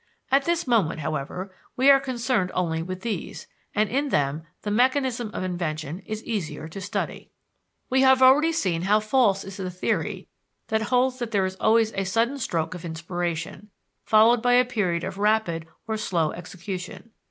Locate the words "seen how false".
8.51-9.43